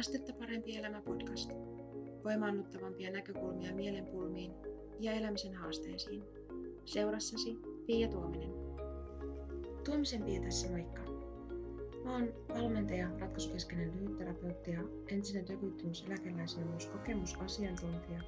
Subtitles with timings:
[0.00, 1.50] Astetta parempi elämä podcast.
[2.24, 4.52] Voimaannuttavampia näkökulmia mielenpulmiin
[5.00, 6.22] ja elämisen haasteisiin.
[6.84, 7.56] Seurassasi
[7.86, 8.50] Pia Tuominen.
[9.84, 11.02] Tuomisen Pia tässä moikka.
[12.04, 18.22] Mä oon valmentaja, ratkaisukeskeinen lyhytterapeutti ja entinen työkyvyttömyyseläkeläisen myös kokemusasiantuntija.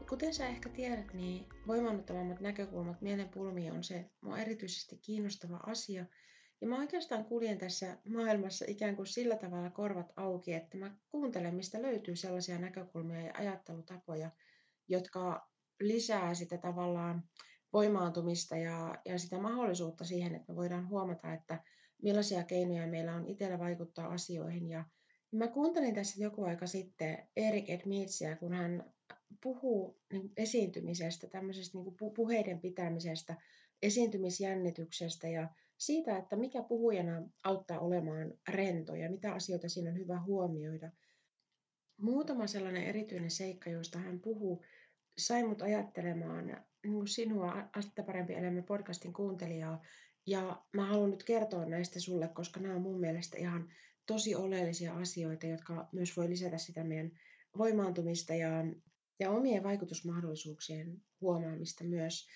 [0.00, 6.06] Ja kuten sä ehkä tiedät, niin voimaannuttavammat näkökulmat mielenpulmiin on se mua erityisesti kiinnostava asia–
[6.62, 11.54] ja mä oikeastaan kuljen tässä maailmassa ikään kuin sillä tavalla korvat auki, että mä kuuntelen,
[11.54, 14.30] mistä löytyy sellaisia näkökulmia ja ajattelutapoja,
[14.88, 15.48] jotka
[15.80, 17.24] lisää sitä tavallaan
[17.72, 21.62] voimaantumista ja, ja sitä mahdollisuutta siihen, että me voidaan huomata, että
[22.02, 24.68] millaisia keinoja meillä on itsellä vaikuttaa asioihin.
[24.68, 24.84] Ja
[25.32, 28.92] mä kuuntelin tässä joku aika sitten Erik Edmitsiä, kun hän
[29.42, 33.36] puhuu niin esiintymisestä, tämmöisestä niin puheiden pitämisestä,
[33.82, 35.48] esiintymisjännityksestä ja
[35.86, 40.90] siitä, että mikä puhujana auttaa olemaan rento ja mitä asioita siinä on hyvä huomioida.
[42.00, 44.64] Muutama sellainen erityinen seikka, josta hän puhuu,
[45.18, 46.46] sai mut ajattelemaan
[46.86, 49.82] niin sinua Astetta parempi elämä podcastin kuuntelijaa.
[50.26, 53.68] Ja mä haluan nyt kertoa näistä sulle, koska nämä on mun mielestä ihan
[54.06, 57.10] tosi oleellisia asioita, jotka myös voi lisätä sitä meidän
[57.58, 58.50] voimaantumista ja,
[59.20, 62.28] ja omien vaikutusmahdollisuuksien huomaamista myös.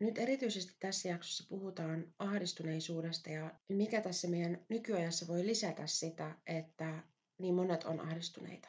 [0.00, 7.02] Nyt erityisesti tässä jaksossa puhutaan ahdistuneisuudesta ja mikä tässä meidän nykyajassa voi lisätä sitä, että
[7.38, 8.68] niin monet on ahdistuneita.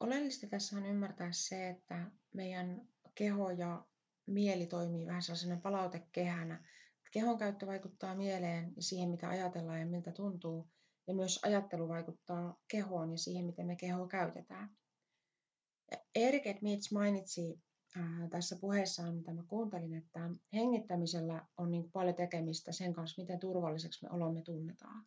[0.00, 3.86] Oleellista tässä on ymmärtää se, että meidän keho ja
[4.26, 6.68] mieli toimii vähän sellaisena palautekehänä.
[7.10, 10.70] Kehon käyttö vaikuttaa mieleen ja siihen, mitä ajatellaan ja miltä tuntuu.
[11.06, 14.76] Ja myös ajattelu vaikuttaa kehoon ja siihen, miten me kehoa käytetään.
[16.14, 17.62] Erik Edmits mainitsi
[18.30, 24.06] tässä puheessaan, mitä mä kuuntelin, että hengittämisellä on niin paljon tekemistä sen kanssa, miten turvalliseksi
[24.06, 25.06] me olomme tunnetaan.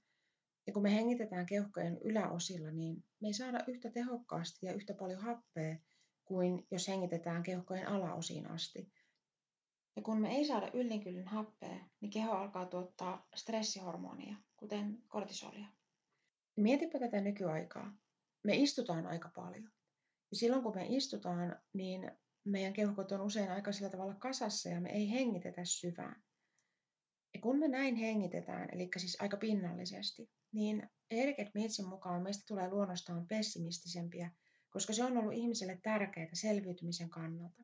[0.67, 5.21] Ja kun me hengitetään keuhkojen yläosilla, niin me ei saada yhtä tehokkaasti ja yhtä paljon
[5.21, 5.77] happea
[6.25, 8.91] kuin jos hengitetään keuhkojen alaosiin asti.
[9.95, 15.67] Ja kun me ei saada yllinkyllin happea, niin keho alkaa tuottaa stressihormonia, kuten kortisolia.
[16.55, 17.97] Mietipä tätä nykyaikaa.
[18.43, 19.64] Me istutaan aika paljon.
[20.31, 22.11] Ja silloin kun me istutaan, niin
[22.52, 26.23] meidän keuhkot on usein aika sillä tavalla kasassa ja me ei hengitetä syvään.
[27.33, 32.69] Ja kun me näin hengitetään, eli siis aika pinnallisesti, niin Erik Edmitsin mukaan meistä tulee
[32.69, 34.31] luonnostaan pessimistisempiä,
[34.69, 37.63] koska se on ollut ihmiselle tärkeää selviytymisen kannalta.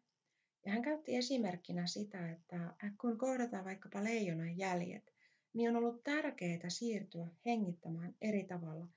[0.65, 5.13] Ja hän käytti esimerkkinä sitä, että kun kohdataan vaikkapa leijonan jäljet,
[5.53, 8.87] niin on ollut tärkeää siirtyä hengittämään eri tavalla,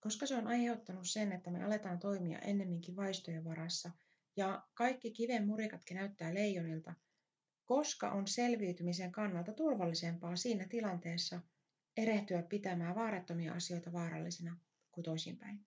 [0.00, 3.90] koska se on aiheuttanut sen, että me aletaan toimia ennemminkin vaistojen varassa–
[4.36, 6.94] ja kaikki kiven murikatkin näyttää leijonilta,
[7.64, 11.40] koska on selviytymisen kannalta turvallisempaa siinä tilanteessa
[11.96, 14.58] erehtyä pitämään vaarattomia asioita vaarallisina
[14.92, 15.66] kuin toisinpäin.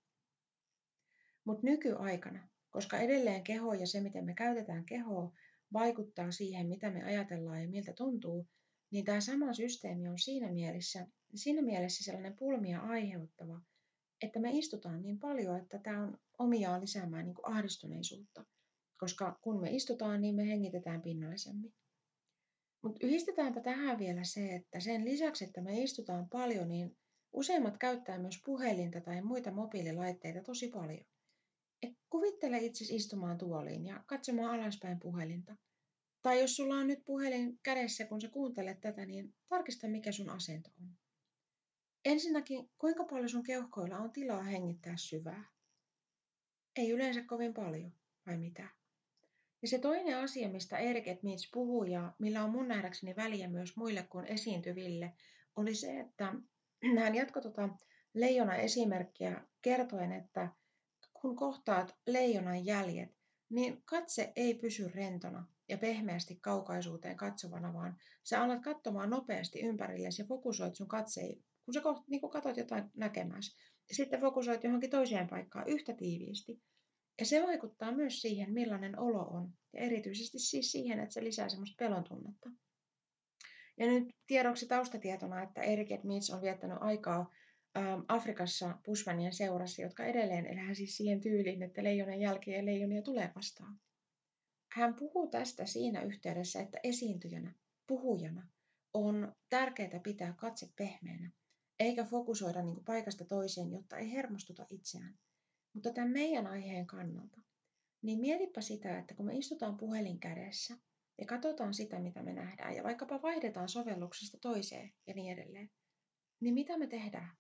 [1.46, 5.34] Mutta nykyaikana, koska edelleen keho ja se, miten me käytetään kehoa,
[5.74, 8.48] vaikuttaa siihen, mitä me ajatellaan ja miltä tuntuu,
[8.92, 13.62] niin tämä sama systeemi on siinä mielessä, siinä mielessä sellainen pulmia aiheuttava,
[14.22, 18.46] että me istutaan niin paljon, että tämä on omiaan lisäämään niin kuin ahdistuneisuutta
[18.98, 21.74] koska kun me istutaan, niin me hengitetään pinnallisemmin.
[22.84, 26.98] Mutta yhdistetäänpä tähän vielä se, että sen lisäksi, että me istutaan paljon, niin
[27.34, 31.06] useimmat käyttää myös puhelinta tai muita mobiililaitteita tosi paljon.
[31.84, 35.56] Et kuvittele itse istumaan tuoliin ja katsomaan alaspäin puhelinta.
[36.22, 40.30] Tai jos sulla on nyt puhelin kädessä, kun sä kuuntelet tätä, niin tarkista mikä sun
[40.30, 40.90] asento on.
[42.06, 45.46] Ensinnäkin, kuinka paljon sun keuhkoilla on tilaa hengittää syvää?
[46.76, 47.94] Ei yleensä kovin paljon,
[48.26, 48.70] vai mitä?
[49.66, 53.76] Ja se toinen asia, mistä Erik Edmits puhui ja millä on mun nähdäkseni väliä myös
[53.76, 55.14] muille kuin esiintyville,
[55.56, 56.34] oli se, että
[57.00, 57.70] hän jatkoi tuota
[58.14, 60.50] leijonan esimerkkiä kertoen, että
[61.14, 63.10] kun kohtaat leijonan jäljet,
[63.50, 70.22] niin katse ei pysy rentona ja pehmeästi kaukaisuuteen katsovana, vaan sä alat katsomaan nopeasti ympärillesi
[70.22, 73.58] ja fokusoit sun katseen, kun sä koht, niin kun katsot jotain näkemässä.
[73.92, 76.62] Sitten fokusoit johonkin toiseen paikkaan yhtä tiiviisti.
[77.20, 79.54] Ja se vaikuttaa myös siihen, millainen olo on.
[79.74, 82.50] Ja erityisesti siis siihen, että se lisää semmoista pelon tunnetta.
[83.78, 87.32] Ja nyt tiedoksi taustatietona, että Erik Edmits on viettänyt aikaa
[87.78, 93.32] ähm, Afrikassa Bushmanien seurassa, jotka edelleen elää siis siihen tyyliin, että leijonen jälkeen leijonia tulee
[93.36, 93.80] vastaan.
[94.72, 97.54] Hän puhuu tästä siinä yhteydessä, että esiintyjänä,
[97.88, 98.48] puhujana
[98.94, 101.32] on tärkeää pitää katse pehmeänä,
[101.80, 105.18] eikä fokusoida niin paikasta toiseen, jotta ei hermostuta itseään.
[105.76, 107.42] Mutta tämän meidän aiheen kannalta,
[108.02, 110.78] niin mietipä sitä, että kun me istutaan puhelin kädessä
[111.18, 115.72] ja katsotaan sitä, mitä me nähdään, ja vaikkapa vaihdetaan sovelluksesta toiseen ja niin edelleen,
[116.40, 117.38] niin mitä me tehdään?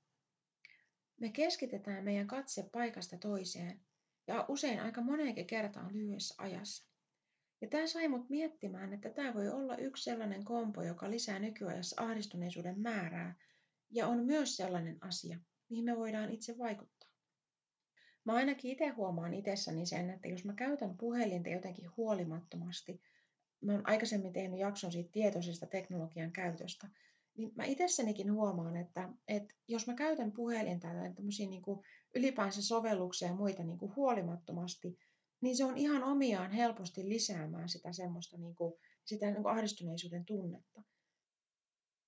[1.20, 3.80] me keskitetään meidän katse paikasta toiseen
[4.28, 6.90] ja usein aika moneenkin kertaan lyhyessä ajassa.
[7.62, 12.02] Ja tämä sai mut miettimään, että tämä voi olla yksi sellainen kompo, joka lisää nykyajassa
[12.04, 13.36] ahdistuneisuuden määrää
[13.92, 15.40] ja on myös sellainen asia,
[15.70, 17.05] mihin me voidaan itse vaikuttaa.
[18.26, 23.02] Mä ainakin itse huomaan itsessäni sen, että jos mä käytän puhelinta jotenkin huolimattomasti,
[23.62, 26.88] mä oon aikaisemmin tehnyt jakson siitä tietoisesta teknologian käytöstä,
[27.38, 31.80] niin mä itsessänikin huomaan, että, että jos mä käytän puhelinta tai tämmöisiä niin kuin
[32.16, 34.98] ylipäänsä sovelluksia ja muita niin kuin huolimattomasti,
[35.42, 38.74] niin se on ihan omiaan helposti lisäämään sitä semmoista niin kuin,
[39.06, 40.84] sitä niin kuin ahdistuneisuuden tunnetta.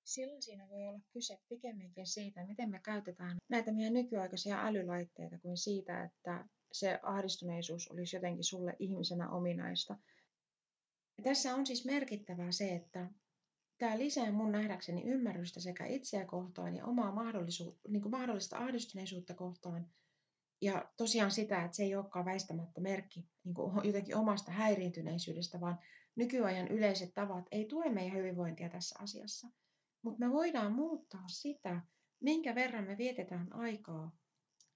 [0.07, 5.57] Silloin siinä voi olla kyse pikemminkin siitä, miten me käytetään näitä meidän nykyaikaisia älylaitteita kuin
[5.57, 9.98] siitä, että se ahdistuneisuus olisi jotenkin sulle ihmisenä ominaista.
[11.18, 13.09] Ja tässä on siis merkittävää se, että
[13.77, 19.33] tämä lisää mun nähdäkseni ymmärrystä sekä itseä kohtaan ja omaa mahdollisuutta, niin kuin mahdollista ahdistuneisuutta
[19.33, 19.89] kohtaan.
[20.62, 25.80] Ja tosiaan sitä, että se ei olekaan väistämättä merkki niin kuin jotenkin omasta häiriintyneisyydestä, vaan
[26.15, 29.48] nykyajan yleiset tavat ei tue meidän hyvinvointia tässä asiassa.
[30.01, 31.81] Mutta me voidaan muuttaa sitä,
[32.19, 34.17] minkä verran me vietetään aikaa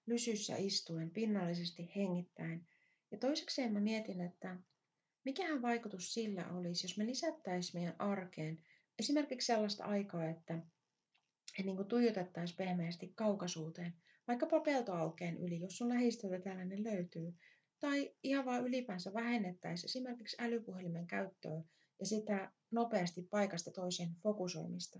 [0.06, 2.68] lysyssä istuen, pinnallisesti hengittäin.
[3.12, 4.58] Ja toisekseen mä mietin, että
[5.26, 8.64] mikähän vaikutus sillä olisi, jos me lisättäisiin meidän arkeen
[9.00, 13.94] esimerkiksi sellaista aikaa, että, että niin tuijotettaisiin pehmeästi kaukaisuuteen,
[14.28, 17.34] vaikkapa peltoaukeen yli, jos sun lähistöltä tällainen löytyy,
[17.80, 21.64] tai ihan vaan ylipäänsä vähennettäisiin esimerkiksi älypuhelimen käyttöä
[22.02, 25.00] ja sitä nopeasti paikasta toiseen fokusoimista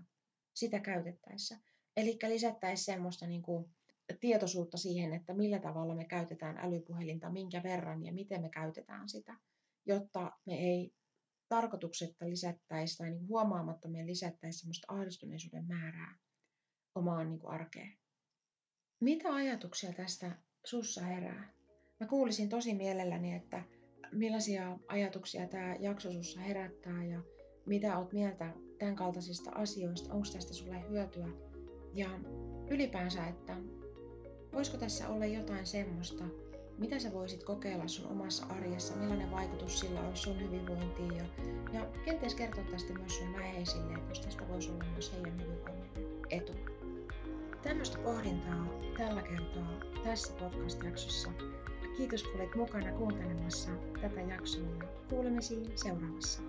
[0.54, 1.58] sitä käytettäessä.
[1.96, 3.70] Eli lisättäisiin semmoista niin kuin
[4.20, 9.36] tietoisuutta siihen, että millä tavalla me käytetään älypuhelinta, minkä verran ja miten me käytetään sitä,
[9.86, 10.94] jotta me ei
[11.48, 16.18] tarkoituksetta lisättäisi tai niin huomaamatta me lisättäisi semmoista ahdistuneisuuden määrää
[16.94, 17.98] omaan niin kuin arkeen.
[19.00, 21.52] Mitä ajatuksia tästä sussa herää?
[22.00, 23.62] Mä kuulisin tosi mielelläni, että
[24.12, 27.20] millaisia ajatuksia tämä jakso sussa herättää ja
[27.66, 31.28] mitä oot mieltä tämän kaltaisista asioista, onko tästä sulle hyötyä
[31.94, 32.08] ja
[32.70, 33.56] ylipäänsä, että
[34.52, 36.24] voisiko tässä olla jotain semmoista,
[36.78, 41.24] mitä sä voisit kokeilla sun omassa arjessa, millainen vaikutus sillä olisi sun hyvinvointiin ja,
[41.72, 45.90] ja kenties kertoa tästä myös sun läheisille, että jos tästä voisi olla myös heidän hyvinvoinnin
[46.30, 46.52] etu.
[47.62, 48.66] Tämmöistä pohdintaa
[48.96, 51.30] tällä kertaa tässä podcast-jaksossa.
[51.96, 54.88] Kiitos kun olet mukana kuuntelemassa tätä jaksoa ja
[55.76, 56.42] seuraavassa.